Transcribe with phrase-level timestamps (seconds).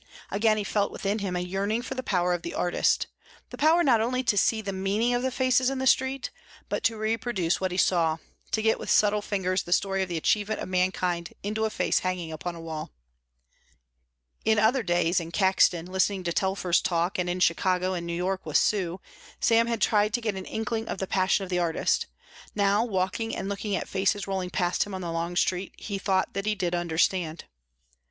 [0.31, 3.05] Again he felt within him a yearning for the power of the artist,
[3.51, 6.31] the power not only to see the meaning of the faces in the street,
[6.69, 8.17] but to reproduce what he saw,
[8.49, 11.99] to get with subtle fingers the story of the achievement of mankind into a face
[11.99, 12.89] hanging upon a wall.
[14.43, 18.43] In other days, in Caxton, listening to Telfer's talk, and in Chicago and New York
[18.43, 18.99] with Sue,
[19.39, 22.07] Sam had tried to get an inkling of the passion of the artist;
[22.55, 25.99] now walking and looking at the faces rolling past him on the long street he
[25.99, 27.45] thought that he did understand.